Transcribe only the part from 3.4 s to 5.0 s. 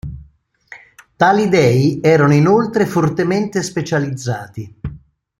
specializzati.